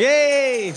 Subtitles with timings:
[0.00, 0.72] Yay!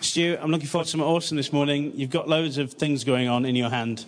[0.00, 1.92] Stu, I'm looking forward to something awesome this morning.
[1.94, 4.06] You've got loads of things going on in your hand,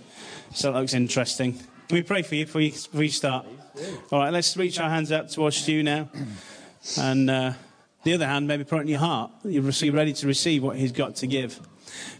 [0.53, 1.53] so that looks interesting.
[1.53, 3.47] Can we pray for you before you, before you start?
[4.11, 6.09] All right, let's reach our hands up towards Stu now.
[6.99, 7.53] And uh,
[8.03, 9.31] the other hand, maybe put it in your heart.
[9.45, 11.61] You're ready to receive what he's got to give.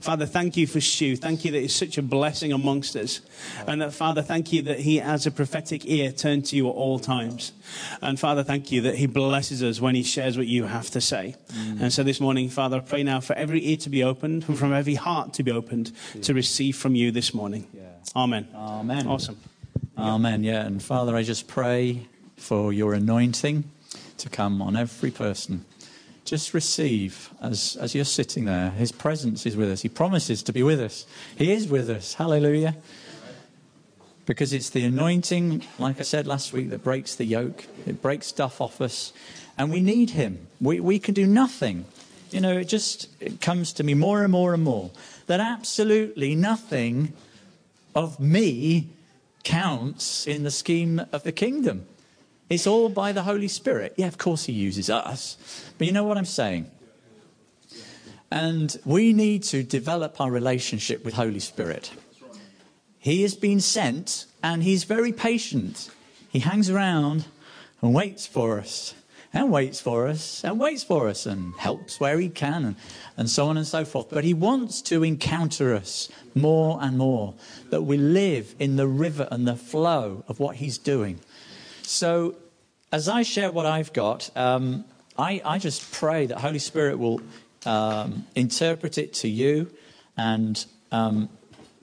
[0.01, 1.17] Father, thank you for Stu.
[1.17, 3.21] Thank you that he's such a blessing amongst us.
[3.67, 6.73] And that, Father, thank you that he has a prophetic ear turned to you at
[6.73, 7.53] all times.
[8.01, 11.01] And Father, thank you that he blesses us when he shares what you have to
[11.01, 11.37] say.
[11.53, 11.83] Mm.
[11.83, 14.59] And so this morning, Father, I pray now for every ear to be opened and
[14.59, 15.93] from every heart to be opened
[16.23, 17.67] to receive from you this morning.
[17.73, 17.83] Yeah.
[18.17, 18.49] Amen.
[18.55, 19.07] Amen.
[19.07, 19.39] Awesome.
[19.97, 20.45] Amen.
[20.45, 20.65] Yeah.
[20.65, 22.07] And Father, I just pray
[22.37, 23.65] for your anointing
[24.19, 25.65] to come on every person
[26.31, 28.71] just receive as, as you're sitting there.
[28.71, 29.83] His presence is with us.
[29.83, 31.05] He promises to be with us.
[31.37, 32.15] He is with us.
[32.15, 32.77] Hallelujah.
[34.27, 37.67] Because it's the anointing, like I said last week, that breaks the yoke.
[37.85, 39.13] It breaks stuff off us.
[39.59, 40.47] And we need him.
[40.61, 41.85] We, we can do nothing.
[42.31, 44.93] You know, it just it comes to me more and more and more
[45.27, 47.13] that absolutely nothing
[47.93, 48.91] of me
[49.43, 51.87] counts in the scheme of the kingdom.
[52.51, 53.95] It's all by the Holy Spirit.
[53.97, 55.73] Yeah, of course, He uses us.
[55.79, 56.69] But you know what I'm saying?
[58.31, 61.93] And we need to develop our relationship with Holy Spirit.
[62.99, 65.91] He has been sent and He's very patient.
[66.29, 67.27] He hangs around
[67.81, 68.95] and waits for us
[69.33, 72.77] and waits for us and waits for us and helps where he can and,
[73.17, 74.09] and so on and so forth.
[74.11, 77.35] But he wants to encounter us more and more,
[77.71, 81.21] that we live in the river and the flow of what he's doing.
[81.91, 82.37] So,
[82.93, 84.85] as I share what I've got, um,
[85.19, 87.21] I, I, just pray that Holy Spirit will
[87.67, 89.69] um, interpret it to you,
[90.17, 91.29] and um,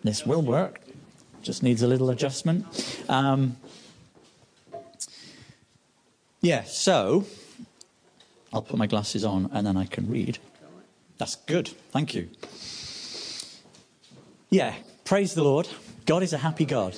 [0.06, 0.80] this will work.
[1.42, 2.66] Just needs a little adjustment.
[3.10, 3.58] Um,
[6.40, 7.26] yeah, so
[8.54, 10.40] I'll put my glasses on and then I can read.
[11.18, 11.68] That's good.
[11.92, 12.30] Thank you.
[14.50, 14.74] Yeah,
[15.04, 15.68] praise the Lord.
[16.06, 16.98] God is a happy God.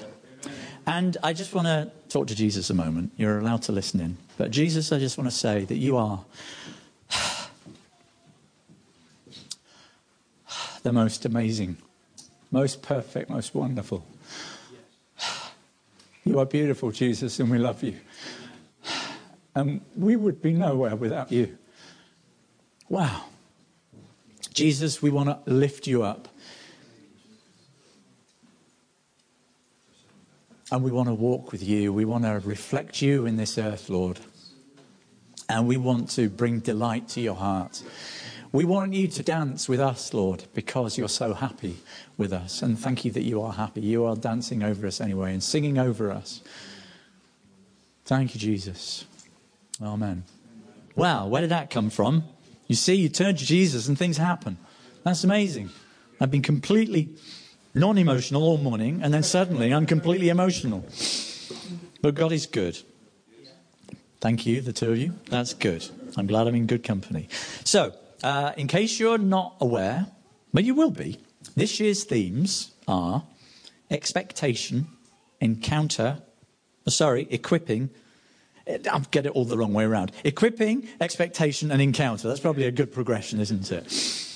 [0.86, 3.12] And I just want to talk to Jesus a moment.
[3.18, 4.18] You're allowed to listen in.
[4.38, 6.26] But Jesus, I just want to say that you are
[10.84, 11.78] the most amazing,
[12.52, 14.06] most perfect, most wonderful.
[16.26, 17.96] You are beautiful, Jesus, and we love you.
[19.56, 21.58] And we would be nowhere without you.
[22.88, 23.24] Wow.
[24.54, 26.28] Jesus, we want to lift you up.
[30.72, 31.92] And we want to walk with you.
[31.92, 34.20] We want to reflect you in this earth, Lord.
[35.50, 37.82] And we want to bring delight to your heart.
[38.52, 41.78] We want you to dance with us, Lord, because you're so happy
[42.18, 42.62] with us.
[42.62, 43.82] And thank you that you are happy.
[43.82, 46.42] You are dancing over us anyway and singing over us.
[48.06, 49.06] Thank you, Jesus.
[49.82, 50.24] Amen.
[50.96, 52.24] Wow, where did that come from?
[52.68, 54.58] You see, you turn to Jesus and things happen.
[55.04, 55.70] That's amazing.
[56.20, 57.10] I've been completely
[57.80, 60.86] non emotional all morning, and then suddenly I'm completely emotional.
[62.02, 62.78] But God is good.
[64.22, 65.14] Thank you, the two of you.
[65.30, 65.88] That's good.
[66.18, 67.30] I'm glad I'm in good company.
[67.64, 70.08] So, uh, in case you're not aware,
[70.54, 71.20] but you will be,
[71.56, 73.24] this year's themes are
[73.90, 74.88] expectation,
[75.40, 76.22] encounter,
[76.86, 77.90] oh, sorry, equipping.
[78.92, 80.12] I'll get it all the wrong way around.
[80.24, 82.28] Equipping, expectation, and encounter.
[82.28, 84.36] That's probably a good progression, isn't it?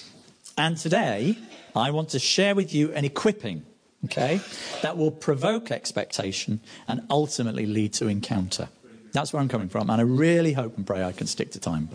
[0.58, 1.38] And today,
[1.76, 3.66] I want to share with you an equipping,
[4.06, 4.42] okay,
[4.82, 8.70] that will provoke expectation and ultimately lead to encounter.
[9.12, 11.60] That's where I'm coming from, and I really hope and pray I can stick to
[11.60, 11.90] time.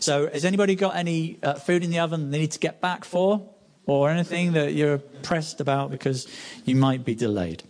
[0.00, 3.04] So, has anybody got any uh, food in the oven they need to get back
[3.04, 3.46] for,
[3.86, 6.26] or anything that you're pressed about because
[6.64, 7.62] you might be delayed?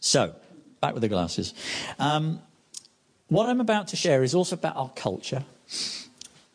[0.00, 0.34] So,
[0.80, 1.54] back with the glasses.
[1.98, 2.40] Um,
[3.28, 5.44] what I'm about to share is also about our culture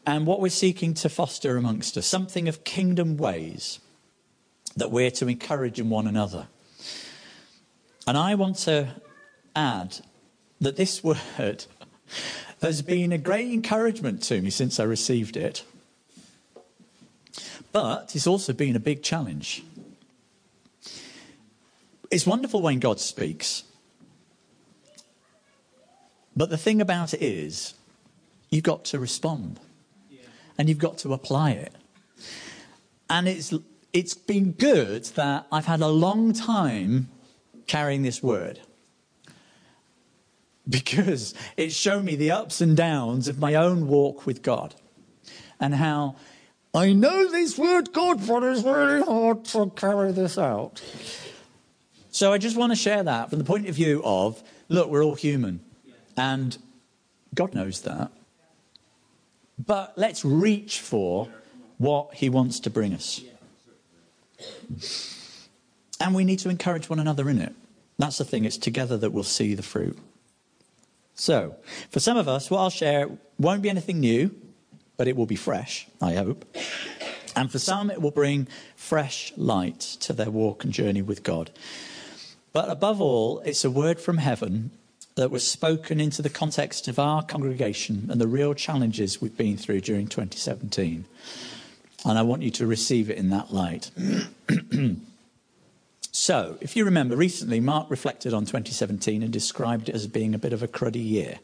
[0.08, 3.80] and what we're seeking to foster amongst us something of kingdom ways
[4.78, 6.48] that we're to encourage in one another.
[8.08, 8.96] And I want to
[9.54, 9.98] add
[10.62, 11.66] that this word
[12.62, 15.66] has been a great encouragement to me since I received it.
[17.74, 19.62] But it's also been a big challenge.
[22.10, 23.64] It's wonderful when God speaks.
[26.34, 27.74] But the thing about it is,
[28.50, 29.60] you've got to respond
[30.58, 31.74] and you've got to apply it.
[33.10, 33.54] And it's,
[33.94, 37.10] it's been good that I've had a long time
[37.68, 38.60] carrying this word
[40.70, 44.76] because it's shown me the ups and downs of my own walk with God
[45.60, 46.16] and how
[46.74, 50.82] I know this word God, but it's really hard to carry this out.
[52.12, 55.04] So I just want to share that from the point of view of look, we're
[55.04, 55.62] all human.
[56.16, 56.58] And
[57.34, 58.12] God knows that.
[59.64, 61.30] But let's reach for
[61.78, 63.22] what He wants to bring us.
[66.00, 67.54] And we need to encourage one another in it.
[67.98, 69.98] That's the thing, it's together that we'll see the fruit.
[71.16, 71.56] So,
[71.90, 73.10] for some of us, what I'll share
[73.40, 74.36] won't be anything new,
[74.98, 76.46] but it will be fresh, I hope.
[77.36, 81.50] And for some, it will bring fresh light to their walk and journey with God.
[82.54, 84.72] But above all, it's a word from heaven
[85.18, 89.58] that was spoken into the context of our congregation and the real challenges we've been
[89.58, 91.06] through during 2017.
[92.06, 93.90] And I want you to receive it in that light.
[96.12, 100.38] so, if you remember, recently Mark reflected on 2017 and described it as being a
[100.38, 101.40] bit of a cruddy year.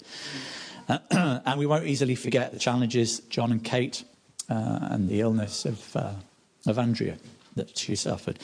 [0.88, 1.00] Uh,
[1.46, 4.04] and we won't easily forget the challenges John and Kate
[4.52, 6.14] uh, and the illness of, uh,
[6.68, 7.18] of Andrea
[7.56, 8.38] that she suffered.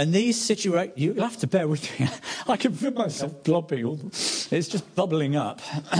[0.00, 2.08] And these situations, you'll have to bear with me.
[2.48, 3.98] I can feel myself blobbing.
[4.06, 5.60] It's just bubbling up.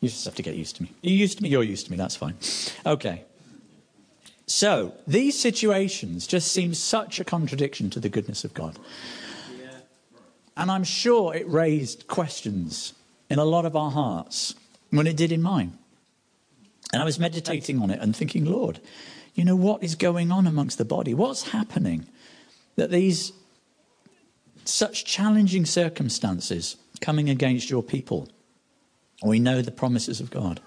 [0.00, 0.92] you just have to get used to me.
[1.00, 2.34] You're used to me, you're used to me, that's fine.
[2.84, 3.22] Okay.
[4.48, 8.76] So, these situations just seem such a contradiction to the goodness of God.
[10.56, 12.94] And I'm sure it raised questions
[13.30, 14.56] in a lot of our hearts
[14.90, 15.78] when it did in mine.
[16.92, 18.80] And I was meditating on it and thinking, Lord,
[19.34, 21.14] you know, what is going on amongst the body?
[21.14, 22.06] What's happening?
[22.76, 23.32] That these
[24.64, 28.28] such challenging circumstances coming against your people.
[29.22, 30.60] We know the promises of God.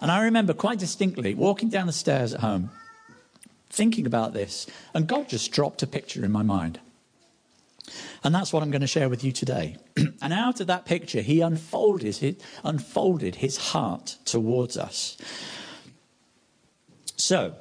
[0.00, 2.70] And I remember quite distinctly walking down the stairs at home,
[3.70, 6.80] thinking about this, and God just dropped a picture in my mind.
[8.22, 9.76] And that's what I'm going to share with you today.
[9.96, 15.16] and out of that picture, he unfolded his, unfolded his heart towards us.
[17.16, 17.54] So,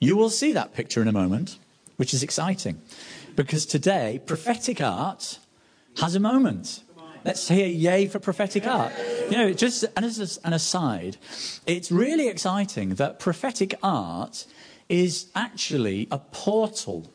[0.00, 1.58] you will see that picture in a moment,
[1.96, 2.80] which is exciting.
[3.36, 5.38] Because today, prophetic art
[5.98, 6.82] has a moment.
[7.24, 8.92] Let's hear yay for prophetic art.
[9.30, 11.16] You know, just and as an aside,
[11.66, 14.44] it's really exciting that prophetic art
[14.88, 17.10] is actually a portal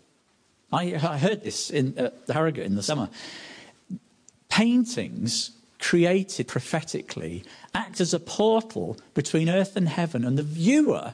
[0.71, 3.09] I, I heard this in uh, Harrogate in the summer.
[4.49, 7.43] Paintings created prophetically
[7.73, 11.13] act as a portal between earth and heaven, and the viewer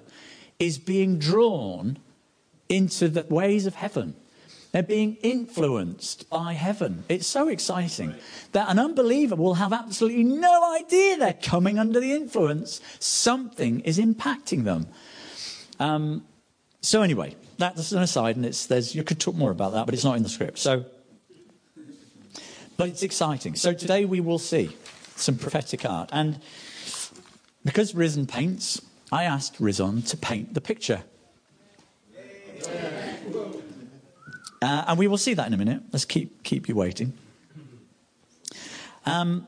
[0.59, 1.97] is being drawn
[2.69, 4.15] into the ways of heaven.
[4.71, 7.05] They're being influenced by heaven.
[7.07, 8.13] It's so exciting
[8.51, 12.81] that an unbeliever will have absolutely no idea they're coming under the influence.
[12.99, 14.87] Something is impacting them.
[15.79, 16.25] Um,
[16.81, 19.93] so, anyway, that's an aside, and it's, there's, you could talk more about that, but
[19.93, 20.59] it's not in the script.
[20.59, 20.85] So,
[22.77, 23.55] but it's exciting.
[23.55, 24.75] So today we will see
[25.15, 26.09] some prophetic art.
[26.11, 26.41] And
[27.63, 28.81] because Risen paints,
[29.15, 31.01] I asked Rizon to paint the picture.
[34.61, 35.83] Uh, and we will see that in a minute.
[35.93, 37.13] Let's keep, keep you waiting.
[39.05, 39.47] Um,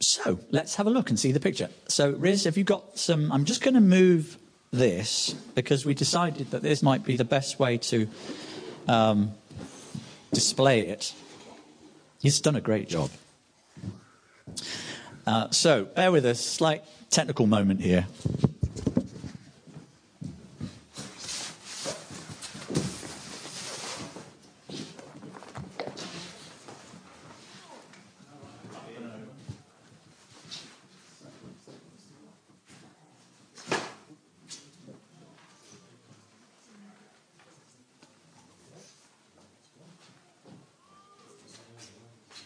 [0.00, 1.70] so let's have a look and see the picture.
[1.86, 3.30] So, Riz, have you got some?
[3.30, 4.36] I'm just going to move
[4.72, 8.08] this because we decided that this might be the best way to
[8.88, 9.34] um,
[10.32, 11.14] display it.
[12.20, 13.10] He's done a great job.
[15.24, 16.82] Uh, so, bear with us, slight
[17.14, 18.08] technical moment here.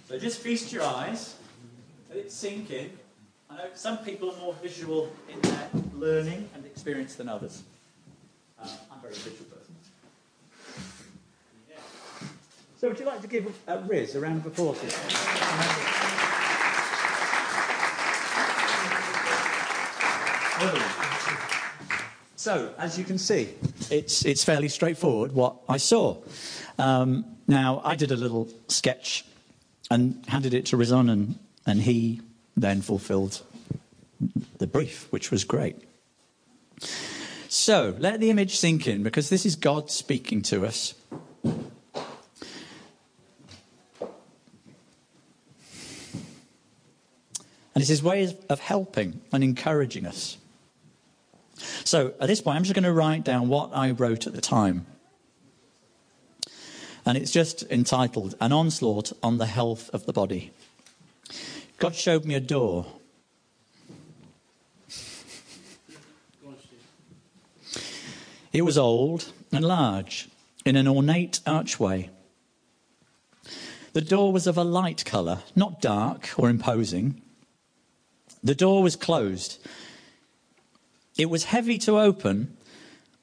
[0.06, 1.36] So just feast your eyes,
[2.10, 3.07] let it sink in.
[3.78, 7.62] Some people are more visual in their learning and experience than others.
[8.60, 9.76] Uh, I'm a very visual person.
[12.80, 14.78] So would you like to give uh, Riz a round of applause?
[22.34, 23.50] So, as you can see,
[23.92, 26.16] it's, it's fairly straightforward what I saw.
[26.80, 29.24] Um, now, I did a little sketch
[29.88, 32.22] and handed it to Rizon, and, and he
[32.56, 33.42] then fulfilled
[34.58, 35.76] the brief, which was great.
[37.48, 40.94] So let the image sink in because this is God speaking to us.
[47.74, 50.36] And it's his way of helping and encouraging us.
[51.84, 54.40] So at this point, I'm just going to write down what I wrote at the
[54.40, 54.86] time.
[57.06, 60.52] And it's just entitled An Onslaught on the Health of the Body.
[61.78, 62.84] God showed me a door.
[68.58, 70.28] It was old and large,
[70.64, 72.10] in an ornate archway.
[73.92, 77.22] The door was of a light colour, not dark or imposing.
[78.42, 79.64] The door was closed.
[81.16, 82.56] It was heavy to open,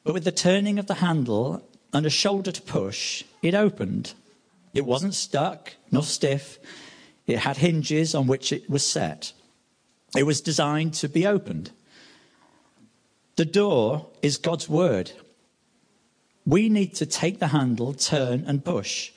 [0.06, 4.13] but with the turning of the handle and a shoulder to push, it opened.
[4.74, 6.60] It wasn't stuck nor stiff.
[7.27, 9.34] It had hinges on which it was set.
[10.15, 11.72] It was designed to be opened.
[13.36, 15.12] The door is God's word.
[16.46, 19.12] We need to take the handle, turn, and push.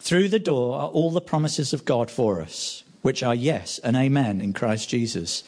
[0.00, 3.96] Through the door are all the promises of God for us, which are yes and
[3.96, 5.42] amen in Christ Jesus.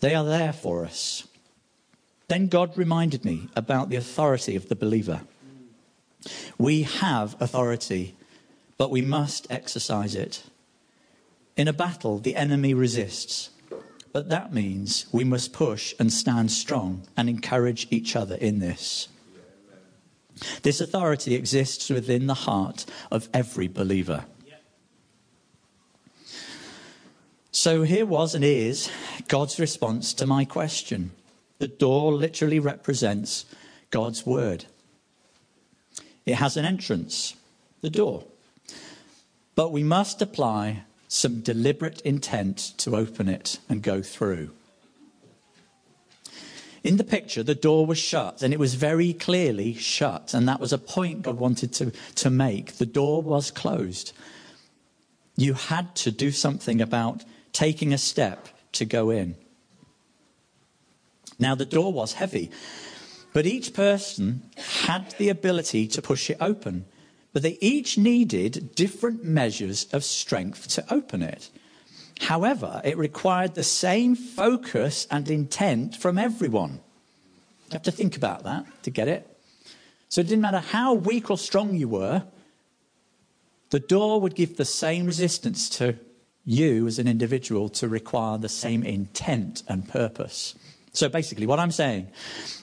[0.00, 1.26] They are there for us.
[2.28, 5.20] Then God reminded me about the authority of the believer.
[6.58, 8.14] We have authority,
[8.78, 10.42] but we must exercise it.
[11.56, 13.50] In a battle, the enemy resists,
[14.12, 19.08] but that means we must push and stand strong and encourage each other in this.
[20.62, 24.24] This authority exists within the heart of every believer.
[27.52, 28.90] So here was and is
[29.28, 31.10] God's response to my question.
[31.58, 33.44] The door literally represents
[33.90, 34.64] God's word.
[36.24, 37.34] It has an entrance,
[37.80, 38.24] the door.
[39.54, 44.52] But we must apply some deliberate intent to open it and go through.
[46.82, 50.60] In the picture, the door was shut, and it was very clearly shut, and that
[50.60, 52.74] was a point God wanted to, to make.
[52.78, 54.12] The door was closed.
[55.36, 59.36] You had to do something about taking a step to go in.
[61.38, 62.50] Now, the door was heavy,
[63.32, 64.42] but each person
[64.82, 66.86] had the ability to push it open.
[67.32, 71.48] But they each needed different measures of strength to open it.
[72.20, 76.80] However, it required the same focus and intent from everyone.
[77.68, 79.26] You have to think about that to get it.
[80.08, 82.24] So it didn't matter how weak or strong you were,
[83.70, 85.96] the door would give the same resistance to
[86.44, 90.54] you as an individual to require the same intent and purpose.
[90.92, 92.08] So basically, what I'm saying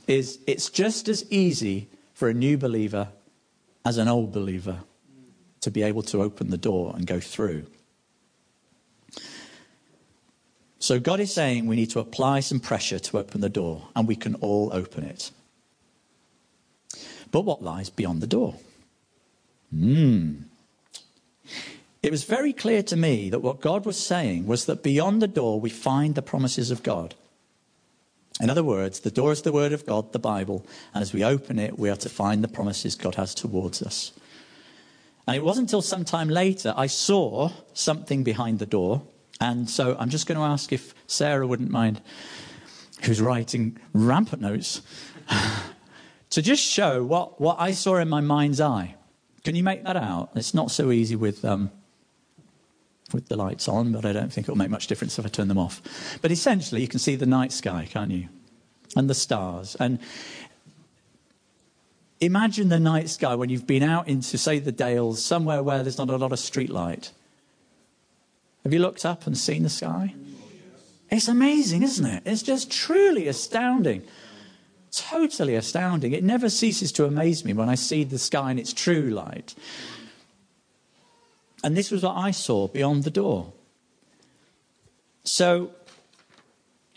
[0.07, 3.09] is it's just as easy for a new believer
[3.85, 4.81] as an old believer
[5.61, 7.65] to be able to open the door and go through.
[10.79, 14.07] So God is saying we need to apply some pressure to open the door, and
[14.07, 15.31] we can all open it.
[17.31, 18.55] But what lies beyond the door?
[19.71, 20.35] Hmm.
[22.03, 25.27] It was very clear to me that what God was saying was that beyond the
[25.27, 27.15] door we find the promises of God.
[28.39, 31.23] In other words, the door is the Word of God, the Bible, and as we
[31.23, 34.11] open it, we are to find the promises God has towards us.
[35.25, 39.01] And it wasn't until some time later I saw something behind the door,
[39.39, 42.01] and so I'm just going to ask if Sarah wouldn't mind,
[43.03, 44.81] who's writing rampant notes,
[46.29, 48.95] to just show what, what I saw in my mind's eye.
[49.43, 50.31] Can you make that out?
[50.35, 51.45] It's not so easy with.
[51.45, 51.71] Um,
[53.13, 55.47] with the lights on, but I don't think it'll make much difference if I turn
[55.47, 56.19] them off.
[56.21, 58.27] But essentially, you can see the night sky, can't you?
[58.95, 59.75] And the stars.
[59.79, 59.99] And
[62.19, 65.97] imagine the night sky when you've been out into, say, the Dales, somewhere where there's
[65.97, 67.11] not a lot of street light.
[68.67, 70.13] Have you looked up and seen the sky?
[71.09, 72.23] It's amazing, isn't it?
[72.25, 74.03] It's just truly astounding.
[74.91, 76.11] Totally astounding.
[76.11, 79.55] It never ceases to amaze me when I see the sky in its true light.
[81.63, 83.53] And this was what I saw beyond the door.
[85.23, 85.71] So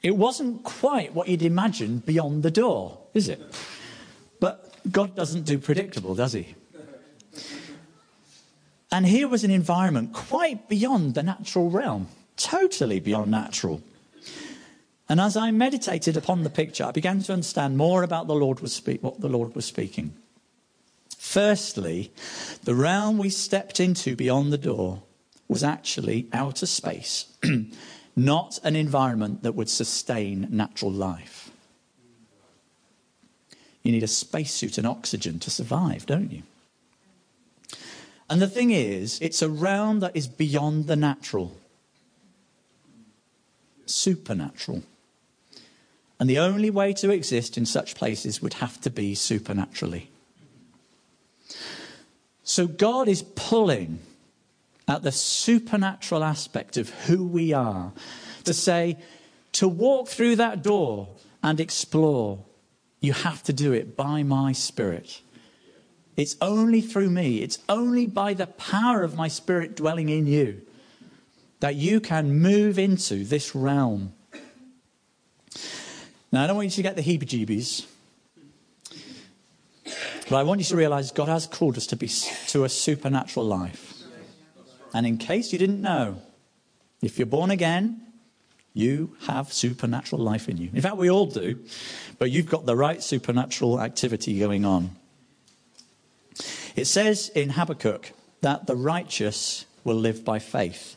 [0.03, 3.41] it wasn't quite what you'd imagine beyond the door, is it?
[4.41, 6.57] But God doesn't do predictable, does he?
[8.93, 13.83] And here was an environment quite beyond the natural realm, totally beyond natural.
[15.09, 18.61] And as I meditated upon the picture, I began to understand more about the Lord
[18.61, 20.15] was what the Lord was speaking.
[21.19, 22.13] Firstly,
[22.65, 25.03] the realm we stepped into beyond the door
[25.49, 27.27] was actually outer space,
[28.17, 31.51] not an environment that would sustain natural life.
[33.83, 36.43] You need a spacesuit and oxygen to survive, don't you?
[38.31, 41.57] And the thing is, it's a realm that is beyond the natural,
[43.87, 44.85] supernatural.
[46.21, 50.11] And the only way to exist in such places would have to be supernaturally.
[52.45, 53.99] So God is pulling
[54.87, 57.93] at the supernatural aspect of who we are
[58.45, 58.97] to say,
[59.53, 61.09] to walk through that door
[61.43, 62.45] and explore,
[63.01, 65.21] you have to do it by my spirit.
[66.21, 70.61] It's only through me, it's only by the power of my spirit dwelling in you
[71.61, 74.13] that you can move into this realm.
[76.33, 77.87] Now, I don't want you to get the heebie jeebies
[80.31, 83.45] but I want you to realize God has called us to be to a supernatural
[83.45, 83.95] life.
[84.95, 86.23] And in case you didn't know,
[87.03, 88.01] if you're born again,
[88.73, 90.71] you have supernatural life in you.
[90.73, 91.59] In fact, we all do,
[92.21, 94.95] but you've got the right supernatural activity going on.
[96.77, 100.97] It says in Habakkuk that the righteous will live by faith.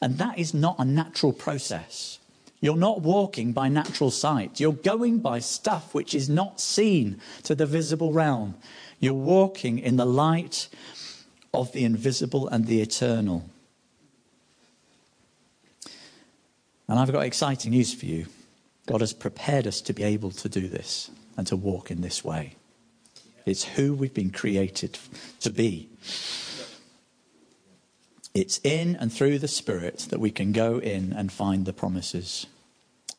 [0.00, 2.18] And that is not a natural process.
[2.60, 4.58] You're not walking by natural sight.
[4.58, 8.54] You're going by stuff which is not seen to the visible realm.
[9.00, 10.68] You're walking in the light
[11.52, 13.48] of the invisible and the eternal.
[16.88, 18.26] And I've got exciting news for you.
[18.86, 22.24] God has prepared us to be able to do this and to walk in this
[22.24, 22.56] way.
[23.46, 24.98] It's who we've been created
[25.40, 25.88] to be.
[28.34, 32.46] It's in and through the Spirit that we can go in and find the promises.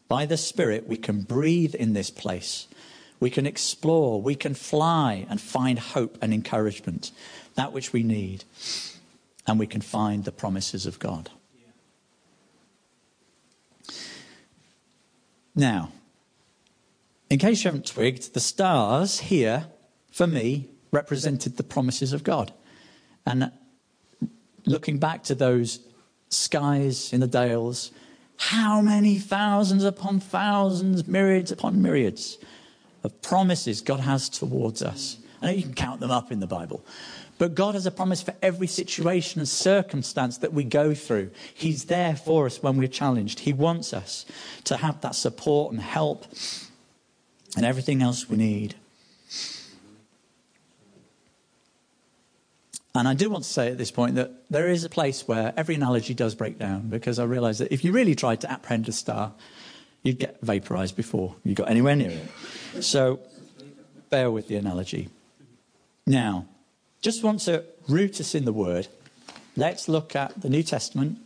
[0.08, 2.68] By the Spirit, we can breathe in this place.
[3.20, 4.22] We can explore.
[4.22, 7.12] We can fly and find hope and encouragement,
[7.56, 8.44] that which we need.
[9.48, 11.30] And we can find the promises of God.
[15.56, 15.92] Now,
[17.30, 19.68] in case you haven't twigged, the stars here,
[20.16, 22.54] for me, represented the promises of God.
[23.26, 23.52] And
[24.66, 25.82] looking back to those
[26.30, 27.92] skies in the dales,
[28.38, 32.38] how many thousands upon thousands, myriads upon myriads
[33.04, 35.18] of promises God has towards us.
[35.42, 36.86] I know you can count them up in the Bible.
[37.38, 41.32] But God has a promise for every situation and circumstance that we go through.
[41.54, 43.40] He's there for us when we're challenged.
[43.40, 44.26] He wants us
[44.64, 46.26] to have that support and help
[47.58, 48.76] and everything else we need.
[52.96, 55.54] And I do want to say at this point that there is a place where
[55.58, 58.88] every analogy does break down because I realize that if you really tried to apprehend
[58.88, 59.34] a star,
[60.02, 62.84] you'd get vaporized before you got anywhere near it.
[62.84, 63.20] So
[64.10, 65.10] bear with the analogy.
[66.08, 66.46] Now,
[67.02, 68.88] just want to root us in the Word.
[69.58, 71.18] Let's look at the New Testament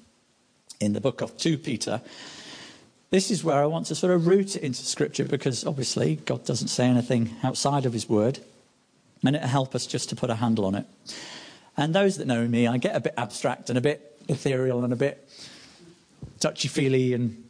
[0.79, 2.01] in the book of 2 Peter.
[3.11, 6.45] This is where I want to sort of root it into Scripture because obviously God
[6.45, 8.39] doesn't say anything outside of His Word.
[9.23, 10.85] And it'll help us just to put a handle on it.
[11.79, 14.91] And those that know me, I get a bit abstract and a bit ethereal and
[14.91, 15.29] a bit
[16.41, 17.41] touchy feely, and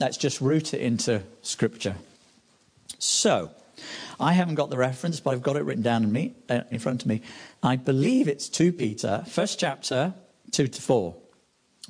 [0.00, 1.94] let's just root it into Scripture.
[2.98, 3.50] So,
[4.18, 6.78] I haven't got the reference, but I've got it written down in, me, uh, in
[6.78, 7.20] front of me.
[7.62, 10.14] I believe it's 2 Peter, first chapter,
[10.52, 11.14] 2 to 4.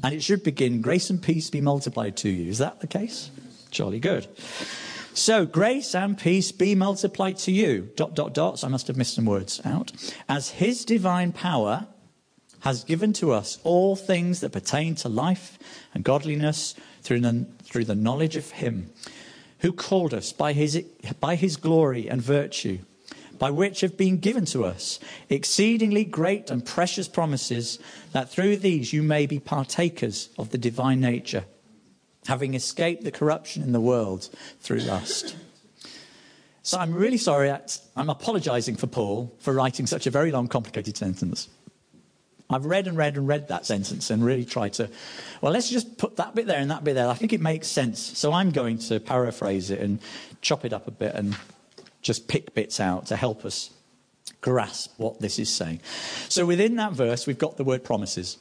[0.02, 2.50] And it should begin, Grace and peace be multiplied to you.
[2.50, 3.30] Is that the case?
[3.70, 4.26] Jolly good.
[5.14, 7.90] So, grace and peace be multiplied to you.
[7.96, 8.64] Dot, dot, dots.
[8.64, 9.92] I must have missed some words out.
[10.26, 11.86] As his divine power
[12.60, 15.58] has given to us all things that pertain to life
[15.92, 18.90] and godliness through the, through the knowledge of him
[19.58, 20.82] who called us by his,
[21.20, 22.78] by his glory and virtue,
[23.38, 24.98] by which have been given to us
[25.28, 27.78] exceedingly great and precious promises,
[28.12, 31.44] that through these you may be partakers of the divine nature
[32.26, 34.28] having escaped the corruption in the world
[34.60, 35.36] through lust.
[36.62, 37.52] So I'm really sorry,
[37.96, 41.48] I'm apologizing for Paul for writing such a very long, complicated sentence.
[42.48, 44.90] I've read and read and read that sentence and really tried to,
[45.40, 47.08] well, let's just put that bit there and that bit there.
[47.08, 47.98] I think it makes sense.
[47.98, 49.98] So I'm going to paraphrase it and
[50.40, 51.36] chop it up a bit and
[52.02, 53.70] just pick bits out to help us
[54.40, 55.80] grasp what this is saying.
[56.28, 58.38] So within that verse, we've got the word promises.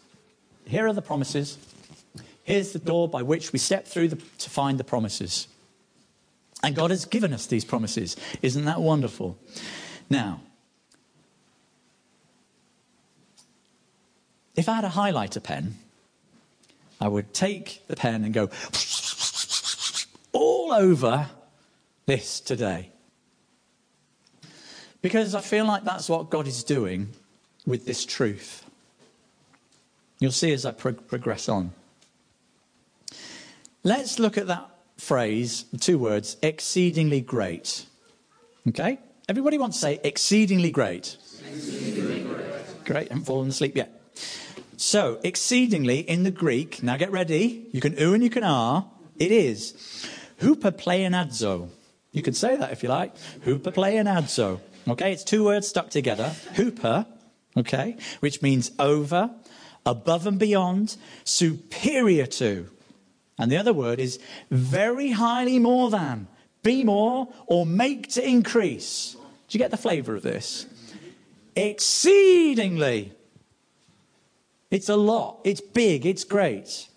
[0.65, 1.57] Here are the promises.
[2.51, 5.47] Here's the door by which we step through the, to find the promises.
[6.61, 8.17] And God has given us these promises.
[8.41, 9.37] Isn't that wonderful?
[10.09, 10.41] Now,
[14.53, 15.75] if I had a highlighter pen,
[16.99, 18.49] I would take the pen and go
[20.33, 21.29] all over
[22.05, 22.89] this today.
[25.01, 27.11] Because I feel like that's what God is doing
[27.65, 28.65] with this truth.
[30.19, 31.71] You'll see as I pro- progress on.
[33.83, 37.85] Let's look at that phrase, two words, exceedingly great.
[38.67, 38.99] Okay?
[39.27, 41.17] Everybody wants to say exceedingly great.
[41.51, 42.85] Exceedingly great.
[42.85, 43.99] Great, I haven't fallen asleep yet.
[44.77, 47.67] So, exceedingly in the Greek, now get ready.
[47.71, 48.85] You can oo and you can ah.
[49.17, 49.73] It is
[50.39, 51.69] huperpleonadzo.
[52.11, 53.15] You can say that if you like.
[53.45, 54.59] Huperpleonadzo.
[54.89, 56.29] Okay, it's two words stuck together.
[56.55, 57.07] Hooper,
[57.57, 59.31] okay, which means over,
[59.85, 62.69] above and beyond, superior to.
[63.37, 66.27] And the other word is very highly more than,
[66.63, 69.15] be more, or make to increase.
[69.47, 70.67] Do you get the flavor of this?
[71.55, 73.13] Exceedingly.
[74.69, 75.39] It's a lot.
[75.43, 76.05] It's big.
[76.05, 76.87] It's great.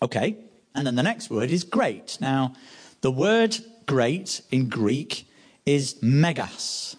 [0.00, 0.36] Okay.
[0.74, 2.18] And then the next word is great.
[2.20, 2.54] Now,
[3.00, 5.26] the word great in Greek
[5.66, 6.96] is megas,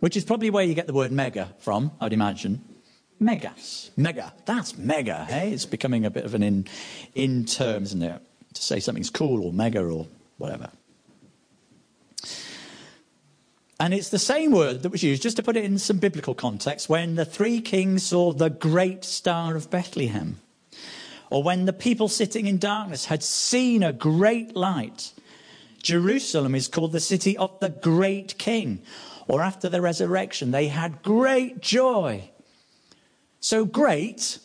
[0.00, 2.64] which is probably where you get the word mega from, I'd imagine.
[3.18, 3.90] Megas.
[3.96, 4.32] Mega.
[4.44, 5.52] That's mega, hey?
[5.52, 6.66] It's becoming a bit of an in,
[7.14, 8.20] in term, isn't it?
[8.54, 10.06] To say something's cool or mega or
[10.38, 10.70] whatever.
[13.78, 16.34] And it's the same word that was used, just to put it in some biblical
[16.34, 20.40] context, when the three kings saw the great star of Bethlehem,
[21.28, 25.12] or when the people sitting in darkness had seen a great light.
[25.82, 28.80] Jerusalem is called the city of the great king,
[29.28, 32.30] or after the resurrection, they had great joy.
[33.48, 34.40] So, great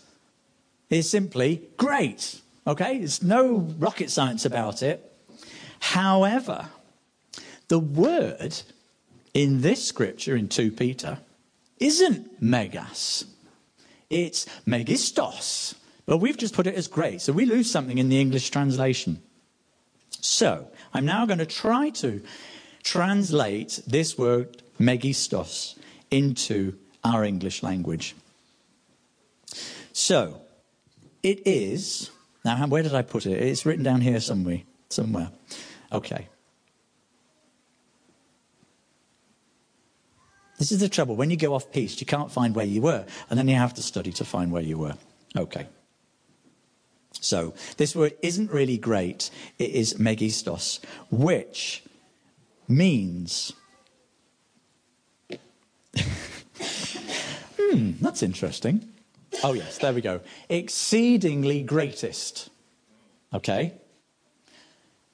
[0.91, 2.99] is simply great, okay?
[2.99, 5.11] There's no rocket science about it.
[5.79, 6.69] However,
[7.67, 8.61] the word
[9.33, 11.17] in this scripture in 2 Peter
[11.79, 13.25] isn't megas,
[14.11, 15.73] it's megistos.
[16.05, 19.19] But we've just put it as great, so we lose something in the English translation.
[20.19, 22.21] So, I'm now going to try to
[22.83, 25.73] translate this word megistos
[26.11, 28.13] into our English language.
[29.93, 30.41] So,
[31.23, 32.09] it is.
[32.43, 33.33] Now, where did I put it?
[33.41, 34.61] It's written down here somewhere.
[34.89, 35.31] Somewhere.
[35.91, 36.27] Okay.
[40.57, 41.15] This is the trouble.
[41.15, 43.73] When you go off piste, you can't find where you were, and then you have
[43.75, 44.95] to study to find where you were.
[45.35, 45.67] Okay.
[47.19, 49.29] So, this word isn't really great.
[49.59, 51.83] It is megistos, which
[52.67, 53.53] means.
[55.97, 58.87] hmm, that's interesting.
[59.43, 60.21] Oh, yes, there we go.
[60.49, 62.49] Exceedingly greatest.
[63.33, 63.73] Okay?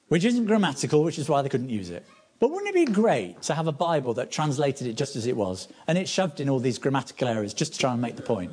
[0.08, 2.04] Which isn't grammatical, which is why they couldn't use it.
[2.40, 5.36] But wouldn't it be great to have a Bible that translated it just as it
[5.36, 8.22] was and it shoved in all these grammatical errors just to try and make the
[8.22, 8.52] point?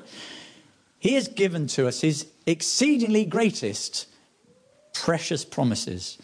[0.97, 4.07] He has given to us his exceedingly greatest
[4.93, 6.17] precious promises.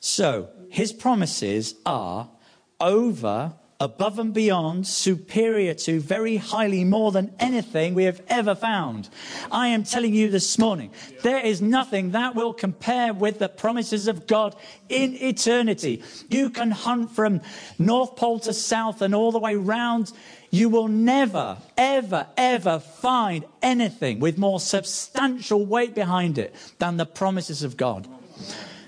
[0.00, 2.28] So, his promises are
[2.80, 9.08] over above and beyond, superior to, very highly more than anything we have ever found.
[9.50, 10.92] I am telling you this morning,
[11.22, 14.54] there is nothing that will compare with the promises of God
[14.88, 16.04] in eternity.
[16.30, 17.40] You can hunt from
[17.76, 20.12] North Pole to South and all the way round.
[20.50, 27.06] You will never, ever, ever find anything with more substantial weight behind it than the
[27.06, 28.06] promises of God.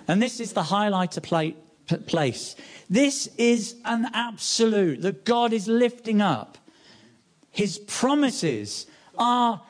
[0.07, 1.57] And this is the highlighter plate
[2.07, 2.57] place.
[2.89, 6.59] This is an absolute that God is lifting up.
[7.51, 9.63] His promises are,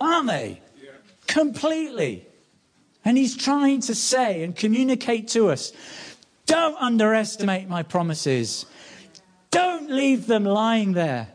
[0.00, 0.62] aren't they?
[1.26, 2.26] Completely.
[3.04, 5.72] And He's trying to say and communicate to us
[6.50, 8.66] don't underestimate my promises.
[9.52, 11.28] Don't leave them lying there.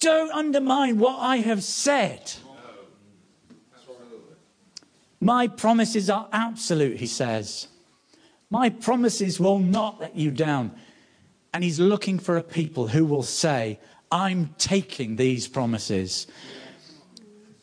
[0.00, 2.32] Don't undermine what I have said.
[5.28, 7.68] My promises are absolute, he says.
[8.48, 10.70] My promises will not let you down.
[11.52, 13.78] And he's looking for a people who will say,
[14.10, 16.28] I'm taking these promises.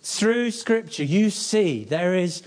[0.04, 2.44] Through scripture, you see there is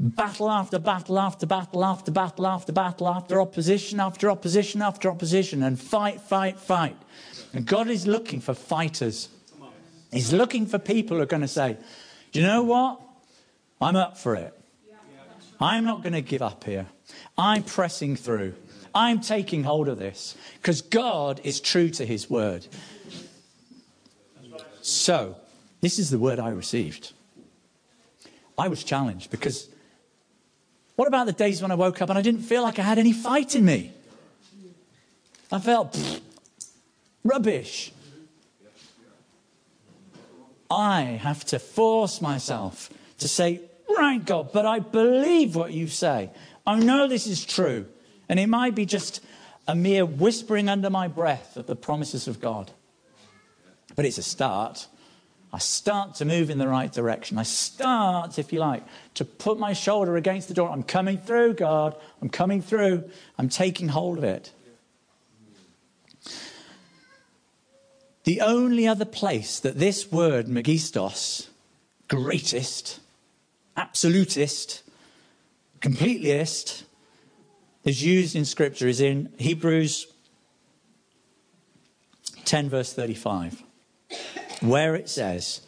[0.00, 5.62] battle after battle after battle after battle after battle after opposition after opposition after opposition
[5.62, 6.96] and fight, fight, fight.
[7.52, 9.28] And God is looking for fighters.
[10.10, 11.76] He's looking for people who are going to say,
[12.32, 13.03] Do you know what?
[13.84, 14.58] I'm up for it.
[15.60, 16.86] I'm not going to give up here.
[17.36, 18.54] I'm pressing through.
[18.94, 22.66] I'm taking hold of this because God is true to his word.
[24.80, 25.36] So,
[25.82, 27.12] this is the word I received.
[28.56, 29.68] I was challenged because
[30.96, 32.98] what about the days when I woke up and I didn't feel like I had
[32.98, 33.92] any fight in me?
[35.52, 36.20] I felt pfft,
[37.22, 37.92] rubbish.
[40.70, 43.60] I have to force myself to say,
[43.96, 46.30] Right, God, but I believe what you say.
[46.66, 47.86] I know this is true.
[48.28, 49.20] And it might be just
[49.68, 52.70] a mere whispering under my breath of the promises of God.
[53.94, 54.88] But it's a start.
[55.52, 57.38] I start to move in the right direction.
[57.38, 58.82] I start, if you like,
[59.14, 60.70] to put my shoulder against the door.
[60.70, 61.94] I'm coming through, God.
[62.20, 63.08] I'm coming through.
[63.38, 64.52] I'm taking hold of it.
[68.24, 71.48] The only other place that this word, megistos,
[72.08, 72.98] greatest,
[73.76, 74.82] absolutist,
[75.80, 76.84] completelyist,
[77.84, 80.06] is used in Scripture is in Hebrews
[82.44, 83.62] 10, verse 35,
[84.60, 85.60] where it says,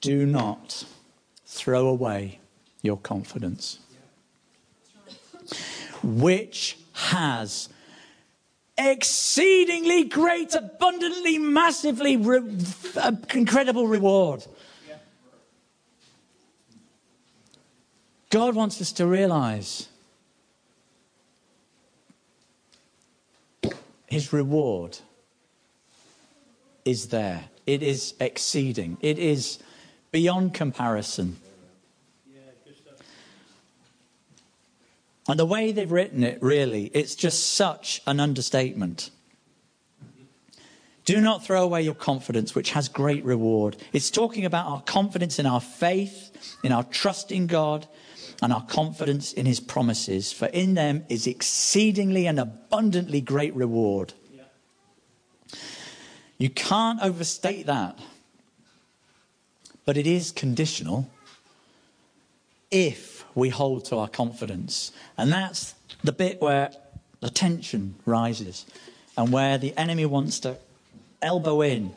[0.00, 0.84] Do not
[1.46, 2.38] throw away
[2.82, 3.80] your confidence,
[6.02, 7.68] which has
[8.78, 12.40] exceedingly great, abundantly, massively re-
[12.96, 14.46] uh, incredible reward.
[18.30, 19.88] God wants us to realize
[24.06, 24.98] his reward
[26.84, 27.44] is there.
[27.66, 28.96] It is exceeding.
[29.00, 29.58] It is
[30.12, 31.36] beyond comparison.
[35.28, 39.10] And the way they've written it, really, it's just such an understatement.
[41.04, 43.76] Do not throw away your confidence, which has great reward.
[43.92, 47.86] It's talking about our confidence in our faith, in our trust in God,
[48.42, 54.14] and our confidence in his promises, for in them is exceedingly and abundantly great reward.
[56.38, 57.98] You can't overstate that.
[59.84, 61.10] But it is conditional
[62.70, 64.92] if we hold to our confidence.
[65.16, 66.70] And that's the bit where
[67.20, 68.66] the tension rises
[69.16, 70.56] and where the enemy wants to
[71.22, 71.94] elbow in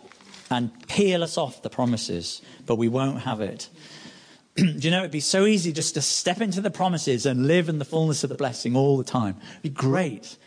[0.49, 3.69] and peel us off the promises, but we won't have it.
[4.55, 7.69] Do you know, it'd be so easy just to step into the promises and live
[7.69, 9.37] in the fullness of the blessing all the time.
[9.51, 10.37] It'd be great.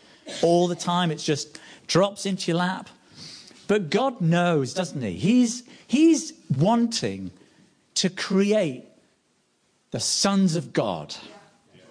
[0.41, 2.89] All the time, it just drops into your lap.
[3.67, 5.13] But God knows, doesn't He?
[5.13, 7.31] He's, he's wanting
[7.95, 8.85] to create
[9.95, 11.15] the sons of God,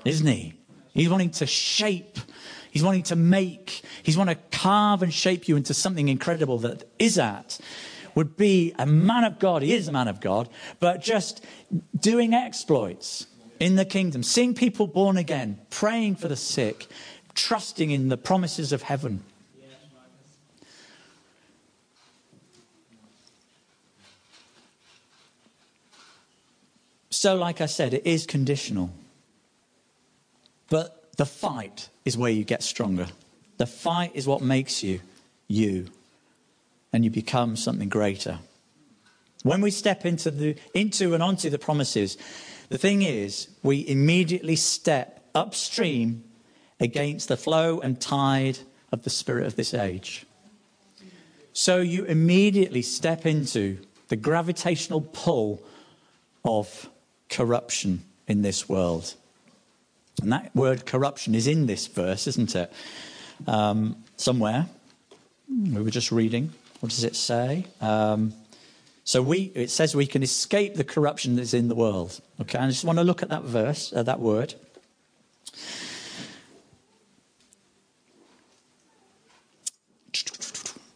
[0.04, 0.60] isn't He?
[0.92, 2.18] He's wanting to shape,
[2.70, 6.98] He's wanting to make, He's wanting to carve and shape you into something incredible that
[6.98, 7.58] Izzat
[8.14, 9.62] would be a man of God.
[9.62, 11.42] He is a man of God, but just
[11.98, 13.26] doing exploits
[13.58, 16.86] in the kingdom, seeing people born again, praying for the sick,
[17.32, 19.24] trusting in the promises of heaven.
[27.24, 28.90] So, like I said, it is conditional.
[30.68, 33.06] But the fight is where you get stronger.
[33.56, 35.00] The fight is what makes you
[35.48, 35.86] you,
[36.92, 38.40] and you become something greater.
[39.42, 42.18] When we step into, the, into and onto the promises,
[42.68, 46.24] the thing is, we immediately step upstream
[46.78, 48.58] against the flow and tide
[48.92, 50.26] of the spirit of this age.
[51.54, 55.62] So you immediately step into the gravitational pull
[56.44, 56.90] of
[57.28, 59.14] corruption in this world.
[60.22, 62.72] And that word corruption is in this verse, isn't it?
[63.46, 64.66] Um, somewhere.
[65.48, 66.52] We were just reading.
[66.80, 67.66] What does it say?
[67.80, 68.32] Um,
[69.04, 72.20] so we, it says we can escape the corruption that's in the world.
[72.40, 74.54] Okay, I just want to look at that verse, uh, that word.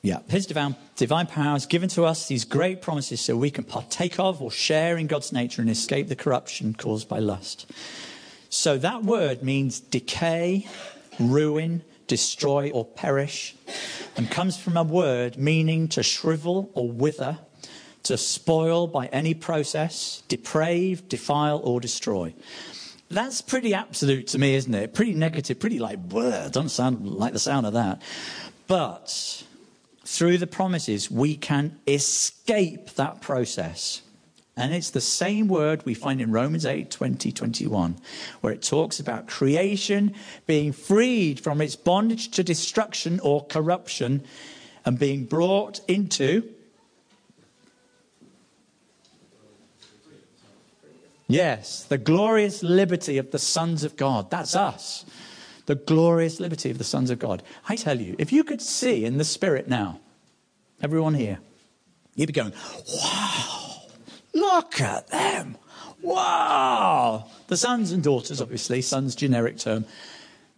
[0.08, 3.62] Yeah, his divine, divine power has given to us these great promises so we can
[3.62, 7.70] partake of or share in God's nature and escape the corruption caused by lust.
[8.48, 10.66] So that word means decay,
[11.20, 13.54] ruin, destroy, or perish,
[14.16, 17.40] and comes from a word meaning to shrivel or wither,
[18.04, 22.32] to spoil by any process, deprave, defile, or destroy.
[23.10, 24.94] That's pretty absolute to me, isn't it?
[24.94, 28.00] Pretty negative, pretty like, doesn't sound like the sound of that.
[28.68, 29.44] But
[30.10, 34.00] through the promises, we can escape that process.
[34.56, 37.96] And it's the same word we find in Romans 8 20, 21,
[38.40, 40.14] where it talks about creation
[40.46, 44.24] being freed from its bondage to destruction or corruption
[44.86, 46.54] and being brought into.
[51.26, 54.30] Yes, the glorious liberty of the sons of God.
[54.30, 55.04] That's us
[55.68, 57.42] the glorious liberty of the sons of God.
[57.68, 60.00] I tell you, if you could see in the spirit now,
[60.80, 61.40] everyone here,
[62.14, 62.54] you'd be going,
[63.02, 63.82] wow,
[64.32, 65.58] look at them.
[66.00, 67.26] Wow.
[67.48, 69.84] The sons and daughters, obviously, sons generic term.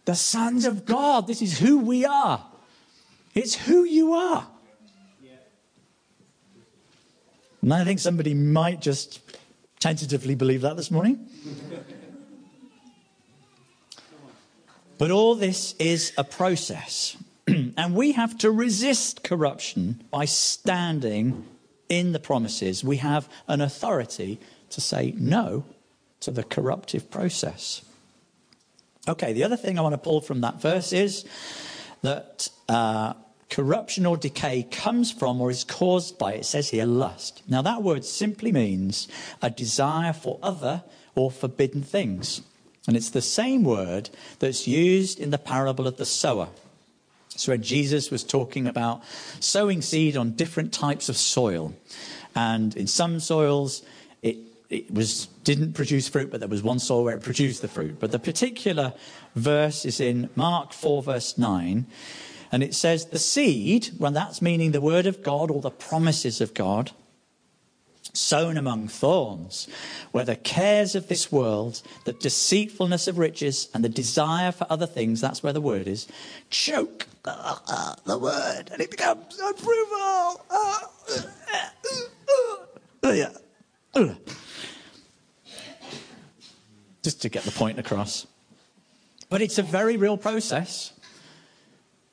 [0.05, 1.27] The sons of God.
[1.27, 2.45] This is who we are.
[3.35, 4.47] It's who you are.
[7.61, 9.19] And I think somebody might just
[9.81, 11.27] tentatively believe that this morning.
[15.01, 17.17] But all this is a process.
[17.47, 21.43] and we have to resist corruption by standing
[21.89, 22.83] in the promises.
[22.83, 25.65] We have an authority to say no
[26.19, 27.81] to the corruptive process.
[29.07, 31.25] Okay, the other thing I want to pull from that verse is
[32.03, 33.13] that uh,
[33.49, 37.41] corruption or decay comes from or is caused by, it says here, lust.
[37.49, 39.07] Now, that word simply means
[39.41, 40.83] a desire for other
[41.15, 42.43] or forbidden things.
[42.87, 46.49] And it's the same word that's used in the parable of the sower.
[47.29, 49.01] So, when Jesus was talking about
[49.39, 51.73] sowing seed on different types of soil,
[52.35, 53.83] and in some soils
[54.21, 54.37] it,
[54.69, 57.99] it was, didn't produce fruit, but there was one soil where it produced the fruit.
[57.99, 58.93] But the particular
[59.35, 61.85] verse is in Mark 4, verse 9,
[62.51, 66.41] and it says, The seed, well, that's meaning the word of God or the promises
[66.41, 66.91] of God,
[68.13, 69.67] sown among thorns,
[70.11, 74.85] where the cares of this world, the deceitfulness of riches, and the desire for other
[74.85, 76.07] things, that's where the word is,
[76.49, 80.45] choke the uh, word, and it becomes approval.
[80.49, 80.79] Uh,
[83.03, 84.15] uh,
[87.03, 88.27] Just to get the point across.
[89.29, 90.93] But it's a very real process.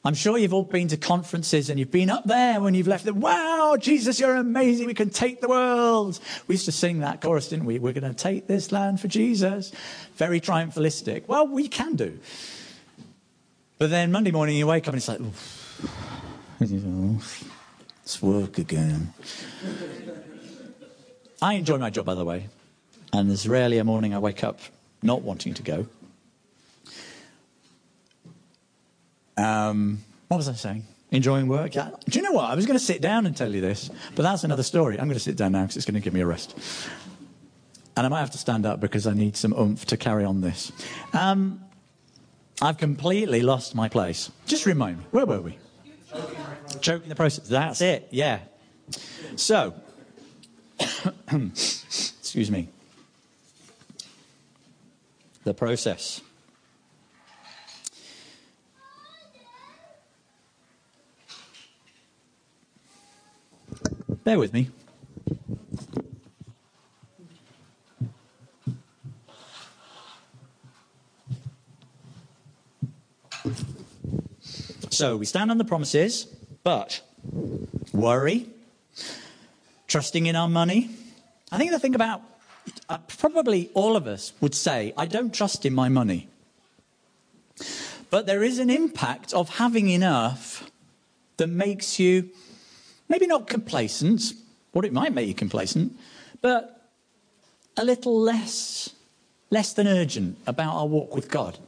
[0.09, 3.05] I'm sure you've all been to conferences and you've been up there when you've left
[3.05, 3.21] them.
[3.21, 4.87] Wow, Jesus, you're amazing.
[4.87, 6.18] We can take the world.
[6.47, 7.79] We used to sing that chorus, didn't we?
[7.79, 9.71] We're going to take this land for Jesus.
[10.16, 11.29] Very triumphalistic.
[11.29, 12.18] Well, we can do.
[13.77, 15.21] But then Monday morning you wake up and it's like,
[18.03, 19.12] it's work again.
[21.42, 22.49] I enjoy my job, by the way.
[23.12, 24.59] And there's rarely a morning I wake up
[25.03, 25.87] not wanting to go.
[29.38, 30.85] Um, what was I saying?
[31.11, 31.74] Enjoying work?
[31.74, 31.90] Yeah.
[32.07, 32.51] Do you know what?
[32.51, 34.98] I was going to sit down and tell you this, but that's another story.
[34.98, 36.59] I'm going to sit down now because it's going to give me a rest.
[37.96, 40.42] And I might have to stand up because I need some oomph to carry on
[40.42, 40.70] this.
[41.14, 41.64] Um,
[42.61, 44.31] I've completely lost my place.
[44.46, 45.59] Just remind me, where were we?
[46.81, 47.48] Choking the process.
[47.48, 48.40] That's it, yeah.
[49.37, 49.74] So,
[51.33, 52.68] excuse me.
[55.44, 56.20] The process.
[64.29, 64.69] Bear with me.
[74.91, 76.27] So we stand on the promises,
[76.62, 77.01] but
[77.95, 78.51] worry,
[79.87, 80.91] trusting in our money.
[81.51, 82.21] I think the thing about
[82.91, 86.29] uh, probably all of us would say, I don't trust in my money.
[88.11, 90.71] But there is an impact of having enough
[91.38, 92.29] that makes you
[93.09, 94.33] maybe not complacent,
[94.73, 95.92] or it might make you complacent,
[96.40, 96.90] but
[97.77, 98.90] a little less,
[99.51, 101.59] less than urgent about our walk with God.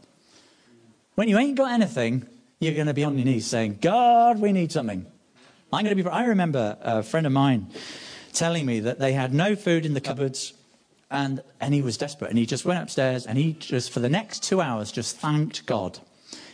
[1.15, 2.27] When you ain't got anything,
[2.59, 5.07] you're going to be on your knees saying, God, we need something.
[5.73, 6.09] I'm going to be.
[6.09, 7.69] I remember a friend of mine
[8.33, 10.53] telling me that they had no food in the cupboards,
[11.11, 14.09] and and he was desperate, and he just went upstairs, and he just for the
[14.09, 16.01] next two hours just thanked God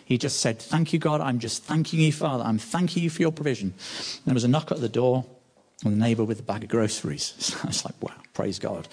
[0.06, 1.20] he just said, Thank you, God.
[1.20, 2.44] I'm just thanking you, Father.
[2.44, 3.74] I'm thanking you for your provision.
[3.74, 5.24] And there was a knock at the door
[5.84, 7.34] and the neighbor with a bag of groceries.
[7.40, 8.86] So I was like, Wow, praise God.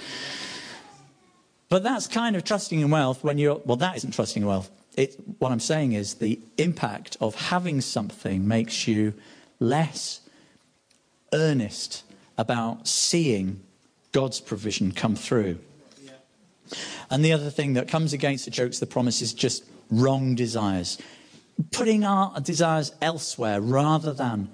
[1.69, 4.71] But that's kind of trusting in wealth when you're, well, that isn't trusting in wealth.
[4.97, 9.13] It, what I'm saying is the impact of having something makes you
[9.59, 10.21] less
[11.31, 12.03] earnest
[12.39, 13.61] about seeing
[14.13, 15.59] God's provision come through.
[17.11, 19.63] And the other thing that comes against the jokes, the promise is just
[19.99, 20.97] wrong desires,
[21.71, 24.49] putting our desires elsewhere rather than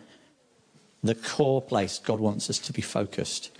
[1.03, 3.51] the core place God wants us to be focused.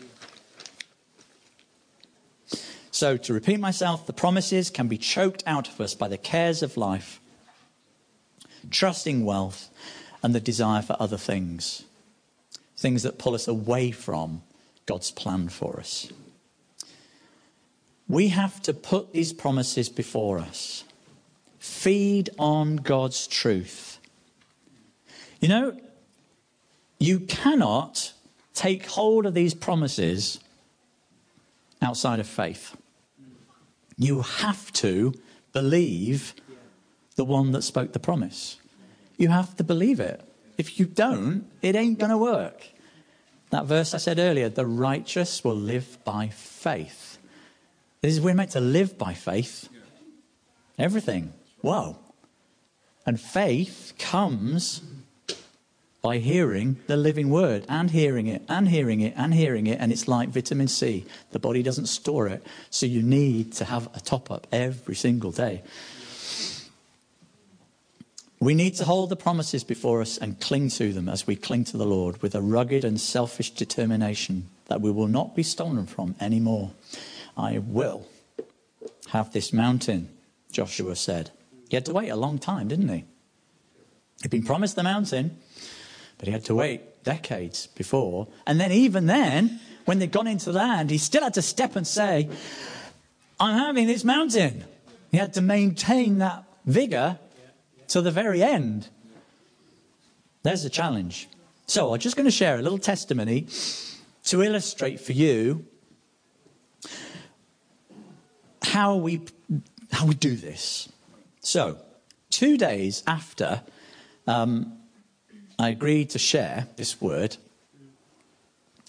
[2.91, 6.61] So, to repeat myself, the promises can be choked out of us by the cares
[6.61, 7.21] of life,
[8.69, 9.69] trusting wealth,
[10.21, 11.83] and the desire for other things.
[12.75, 14.41] Things that pull us away from
[14.85, 16.11] God's plan for us.
[18.07, 20.83] We have to put these promises before us
[21.59, 23.99] Feed on God's truth.
[25.39, 25.79] You know,
[26.99, 28.13] you cannot
[28.53, 30.39] take hold of these promises
[31.81, 32.75] outside of faith.
[33.97, 35.13] You have to
[35.53, 36.33] believe
[37.15, 38.57] the one that spoke the promise.
[39.17, 40.21] You have to believe it.
[40.57, 42.67] If you don't, it ain't going to work.
[43.49, 47.17] That verse I said earlier, the righteous will live by faith.
[48.01, 49.69] This is, we're meant to live by faith.
[50.77, 51.33] Everything.
[51.61, 51.97] Wow.
[53.05, 54.81] And faith comes
[56.01, 59.79] by hearing the living word and hearing it and hearing it and hearing it.
[59.79, 61.05] And it's like vitamin C.
[61.31, 62.45] The body doesn't store it.
[62.69, 65.63] So you need to have a top up every single day.
[68.39, 71.65] We need to hold the promises before us and cling to them as we cling
[71.65, 75.85] to the Lord with a rugged and selfish determination that we will not be stolen
[75.85, 76.71] from anymore.
[77.35, 78.07] I will
[79.09, 80.09] have this mountain,
[80.53, 81.31] Joshua said.
[81.69, 83.05] He had to wait a long time, didn't he?
[84.21, 85.37] He'd been promised the mountain,
[86.17, 88.27] but he had to wait decades before.
[88.45, 91.75] And then, even then, when they'd gone into the land, he still had to step
[91.75, 92.29] and say,
[93.39, 94.65] I'm having this mountain.
[95.11, 97.19] He had to maintain that vigor
[97.89, 98.89] to the very end.
[100.43, 101.29] There's a challenge.
[101.67, 103.47] So, I'm just going to share a little testimony
[104.25, 105.65] to illustrate for you
[108.63, 109.21] how we,
[109.91, 110.89] how we do this.
[111.41, 111.77] So,
[112.29, 113.61] two days after
[114.27, 114.77] um,
[115.57, 117.37] I agreed to share this word,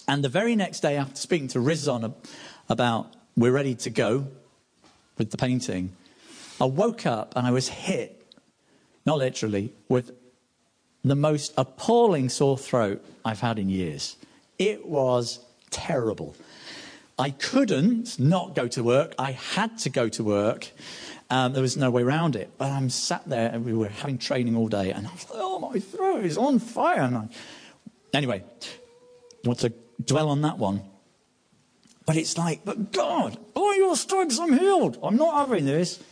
[0.06, 2.14] And the very next day, after speaking to Rizon
[2.68, 4.26] about we're ready to go
[5.18, 5.92] with the painting,
[6.60, 8.34] I woke up and I was hit,
[9.06, 10.10] not literally, with
[11.04, 14.16] the most appalling sore throat I've had in years.
[14.58, 15.40] It was
[15.70, 16.34] terrible.
[17.18, 19.14] I couldn't not go to work.
[19.18, 20.68] I had to go to work.
[21.30, 22.50] Um, there was no way around it.
[22.58, 25.38] But I'm sat there and we were having training all day, and I was like,
[25.40, 27.02] oh, my throat is on fire.
[27.02, 27.28] And I...
[28.12, 28.42] Anyway,
[29.44, 29.72] I want to
[30.04, 30.82] dwell on that one.
[32.06, 34.98] But it's like, but God, by your stripes I'm healed.
[35.02, 36.02] I'm not having this.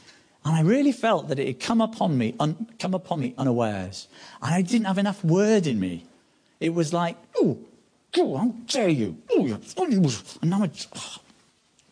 [0.44, 4.06] And I really felt that it had come upon me, un, come upon me unawares.
[4.40, 6.04] And I didn't have enough word in me.
[6.60, 7.58] It was like, oh,
[8.16, 9.16] oh how dare you?
[9.30, 9.58] Oh,
[10.40, 10.72] and now I'm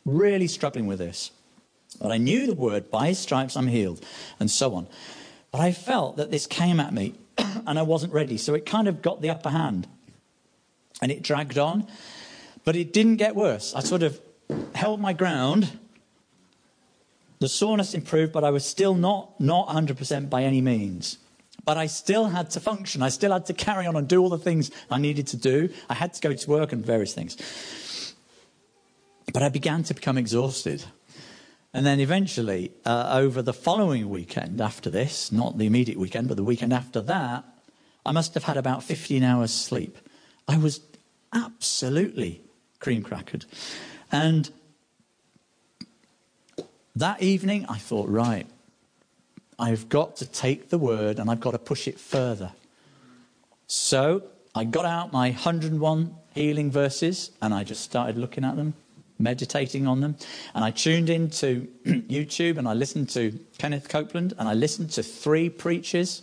[0.05, 1.33] really struggling with this.
[2.01, 4.05] But I knew the word, by his stripes I'm healed,
[4.39, 4.87] and so on.
[5.51, 8.37] But I felt that this came at me, and I wasn't ready.
[8.37, 9.87] So it kind of got the upper hand.
[11.01, 11.87] And it dragged on.
[12.65, 13.75] But it didn't get worse.
[13.75, 14.21] I sort of
[14.75, 15.79] held my ground
[17.39, 21.19] the soreness improved, but I was still not, not 100% by any means.
[21.65, 23.03] But I still had to function.
[23.03, 25.69] I still had to carry on and do all the things I needed to do.
[25.91, 28.15] I had to go to work and various things.
[29.33, 30.85] But I began to become exhausted.
[31.77, 36.39] And then eventually, uh, over the following weekend after this, not the immediate weekend, but
[36.39, 37.45] the weekend after that,
[38.07, 39.99] I must have had about 15 hours sleep.
[40.49, 40.81] I was
[41.35, 42.41] absolutely
[42.81, 43.45] cream crackered.
[44.11, 44.51] And
[46.95, 48.47] that evening, I thought, right,
[49.59, 52.53] I've got to take the word and I've got to push it further.
[53.67, 54.23] So
[54.55, 58.73] I got out my 101 healing verses and I just started looking at them,
[59.19, 60.17] meditating on them.
[60.55, 65.03] And I tuned into YouTube and I listened to Kenneth Copeland and I listened to
[65.03, 66.23] three preachers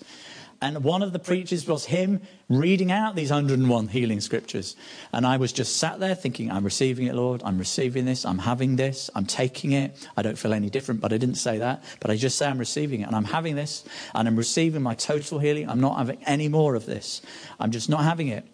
[0.64, 4.78] and one of the preachers was him reading out these 101 healing scriptures.
[5.12, 7.42] And I was just sat there thinking, I'm receiving it, Lord.
[7.44, 8.26] I'm receiving this.
[8.26, 9.10] I'm having this.
[9.14, 10.08] I'm taking it.
[10.16, 11.84] I don't feel any different, but I didn't say that.
[12.00, 13.08] But I just say I'm receiving it.
[13.08, 13.84] And I'm having this.
[14.16, 15.70] And I'm receiving my total healing.
[15.70, 17.22] I'm not having any more of this.
[17.60, 18.46] I'm just not having it.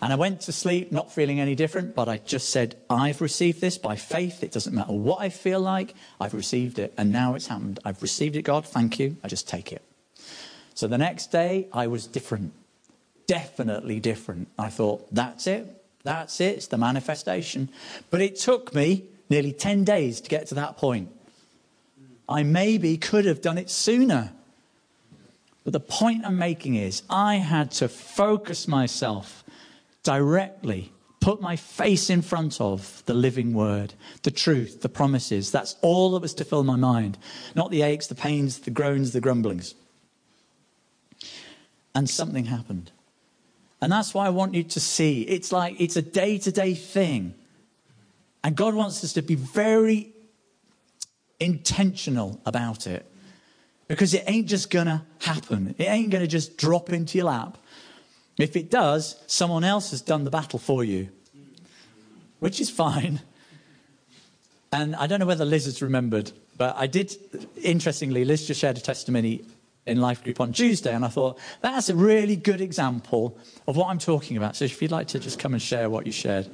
[0.00, 3.60] And I went to sleep not feeling any different, but I just said, I've received
[3.60, 4.44] this by faith.
[4.44, 5.94] It doesn't matter what I feel like.
[6.20, 6.94] I've received it.
[6.96, 7.80] And now it's happened.
[7.84, 8.64] I've received it, God.
[8.64, 9.16] Thank you.
[9.24, 9.82] I just take it.
[10.74, 12.52] So the next day, I was different.
[13.26, 14.48] Definitely different.
[14.56, 15.66] I thought, that's it.
[16.04, 16.56] That's it.
[16.56, 17.68] It's the manifestation.
[18.10, 21.10] But it took me nearly 10 days to get to that point.
[22.28, 24.32] I maybe could have done it sooner.
[25.64, 29.42] But the point I'm making is, I had to focus myself
[30.08, 35.50] directly, put my face in front of the living word, the truth, the promises.
[35.50, 37.18] That's all that was to fill my mind,
[37.54, 39.74] not the aches, the pains, the groans, the grumblings
[41.98, 42.92] and something happened.
[43.80, 45.22] And that's why I want you to see.
[45.22, 47.34] It's like it's a day to day thing.
[48.44, 50.12] And God wants us to be very
[51.40, 53.04] intentional about it.
[53.88, 57.58] Because it ain't just to happen, it ain't to just drop into your lap.
[58.38, 61.08] If it does, someone else has done the battle for you,
[62.38, 63.20] which is fine.
[64.72, 67.16] And I don't know whether Liz has remembered, but I did,
[67.62, 69.44] interestingly, Liz just shared a testimony
[69.86, 73.88] in Life Group on Tuesday, and I thought that's a really good example of what
[73.88, 74.54] I'm talking about.
[74.54, 76.48] So if you'd like to just come and share what you shared.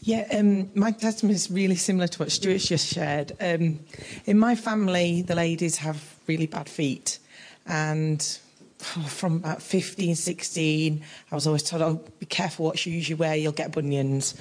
[0.00, 3.32] Yeah, um, my testimony is really similar to what Stuart's just shared.
[3.40, 3.80] Um,
[4.24, 7.18] in my family, the ladies have really bad feet,
[7.66, 8.38] and
[8.96, 13.16] oh, from about 15, 16, I was always told, oh, be careful what shoes you
[13.16, 14.34] wear, you'll get bunions.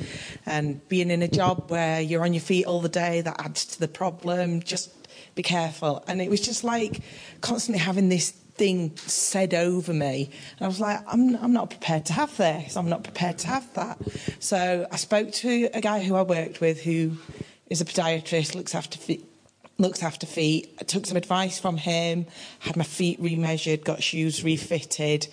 [0.46, 3.66] And being in a job where you're on your feet all the day, that adds
[3.66, 4.62] to the problem.
[4.62, 4.92] Just
[5.36, 6.04] be careful.
[6.08, 7.02] And it was just like
[7.42, 10.30] constantly having this thing said over me.
[10.58, 12.78] And I was like, I'm, I'm not prepared to have this.
[12.78, 14.00] I'm not prepared to have that.
[14.40, 17.18] So I spoke to a guy who I worked with who
[17.70, 19.26] is a podiatrist, looks after feet
[19.78, 20.76] looks after feet.
[20.80, 22.26] I took some advice from him,
[22.60, 25.28] had my feet remeasured, got shoes refitted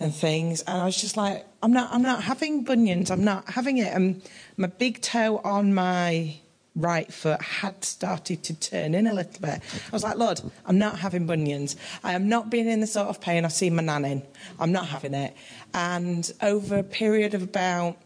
[0.00, 0.62] and things.
[0.62, 3.10] And I was just like, I'm not, I'm not having bunions.
[3.10, 3.92] I'm not having it.
[3.92, 4.22] And
[4.56, 6.36] my big toe on my
[6.76, 9.60] right foot had started to turn in a little bit.
[9.62, 11.76] I was like, Lord, I'm not having bunions.
[12.02, 14.22] I am not being in the sort of pain I've seen my nan in.
[14.58, 15.36] I'm not having it.
[15.72, 17.96] And over a period of about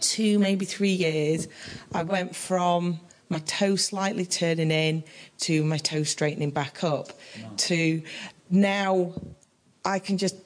[0.00, 1.48] two, maybe three years,
[1.92, 5.04] I went from my toe slightly turning in
[5.38, 7.12] to my toe straightening back up
[7.56, 8.02] to
[8.50, 9.12] now
[9.84, 10.36] I can just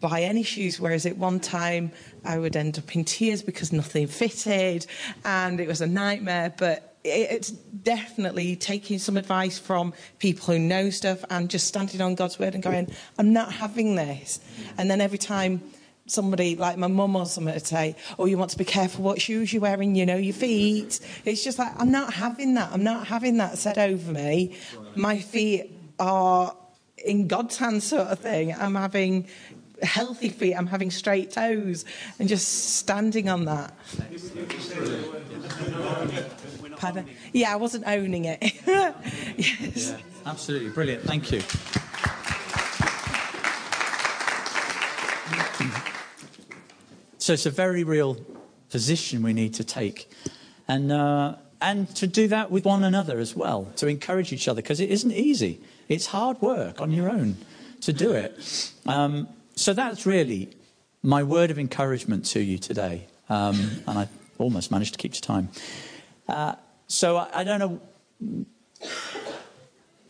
[0.00, 0.80] buy any shoes.
[0.80, 1.92] Whereas at one time
[2.24, 4.86] I would end up in tears because nothing fitted
[5.24, 6.52] and it was a nightmare.
[6.56, 12.16] But it's definitely taking some advice from people who know stuff and just standing on
[12.16, 14.40] God's word and going, I'm not having this.
[14.76, 15.62] And then every time
[16.06, 19.52] somebody like my mum or would say, Oh, you want to be careful what shoes
[19.52, 21.00] you're wearing, you know, your feet.
[21.24, 22.72] It's just like, I'm not having that.
[22.72, 24.56] I'm not having that said over me.
[24.94, 26.56] My feet are
[27.04, 28.54] in God's hands, sort of thing.
[28.54, 29.26] I'm having
[29.82, 31.84] healthy feet, I'm having straight toes,
[32.18, 33.74] and just standing on that.
[36.76, 37.06] Pardon?
[37.32, 38.42] Yeah, I wasn't owning it.
[38.66, 39.90] yes.
[39.90, 41.04] Yeah, absolutely brilliant.
[41.04, 41.42] Thank you.
[47.26, 48.16] So it's a very real
[48.70, 50.08] position we need to take.
[50.68, 54.62] And, uh, and to do that with one another as well, to encourage each other,
[54.62, 55.60] because it isn't easy.
[55.88, 57.36] It's hard work on your own
[57.80, 58.72] to do it.
[58.86, 60.56] Um, so that's really
[61.02, 63.08] my word of encouragement to you today.
[63.28, 64.08] Um, and I
[64.38, 65.48] almost managed to keep to time.
[66.28, 66.54] Uh,
[66.86, 68.46] so I, I, don't know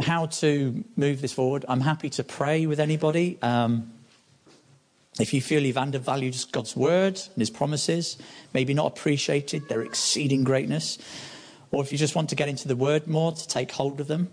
[0.01, 1.65] how to move this forward.
[1.67, 3.39] I'm happy to pray with anybody.
[3.41, 3.91] Um,
[5.19, 8.19] if you feel you've undervalued God's word and his promises,
[8.53, 10.99] maybe not appreciated their exceeding greatness,
[11.71, 14.07] or if you just want to get into the word more, to take hold of
[14.09, 14.31] them,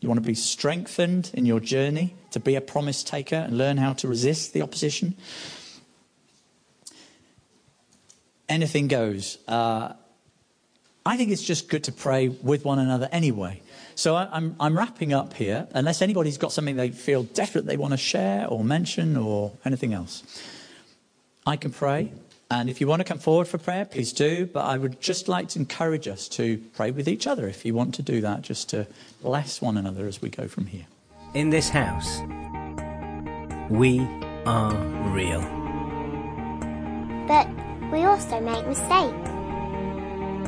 [0.00, 3.78] you want to be strengthened in your journey to be a promise taker and learn
[3.78, 5.14] how to resist the opposition.
[8.48, 9.38] Anything goes.
[9.48, 9.94] Uh,
[11.06, 13.62] I think it's just good to pray with one another anyway.
[13.94, 17.76] So I, I'm, I'm wrapping up here, unless anybody's got something they feel definite they
[17.76, 20.22] want to share or mention or anything else.
[21.46, 22.12] I can pray.
[22.50, 24.46] And if you want to come forward for prayer, please do.
[24.46, 27.74] But I would just like to encourage us to pray with each other if you
[27.74, 28.86] want to do that, just to
[29.22, 30.86] bless one another as we go from here.
[31.32, 32.20] In this house,
[33.70, 34.00] we
[34.46, 34.74] are
[35.12, 35.40] real.
[37.26, 37.48] But
[37.90, 39.28] we also make mistakes.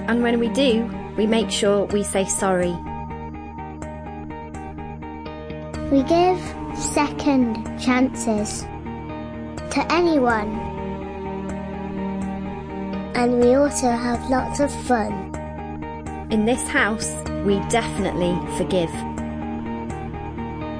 [0.09, 2.77] And when we do, we make sure we say sorry.
[5.91, 6.41] We give
[6.77, 8.63] second chances
[9.71, 10.51] to anyone
[13.15, 15.13] and we also have lots of fun.
[16.33, 17.15] In this house,
[17.45, 18.91] we definitely forgive.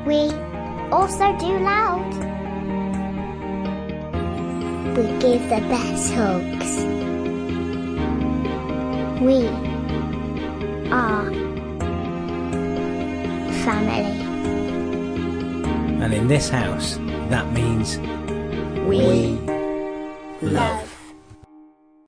[0.07, 0.29] We
[0.91, 2.13] also do loud.
[4.97, 6.85] We give the best hugs.
[9.23, 9.47] We
[10.91, 11.31] are
[13.65, 14.26] family.
[16.07, 16.99] And in this house,
[17.31, 17.99] that means
[18.87, 19.41] we,
[20.41, 20.86] we love.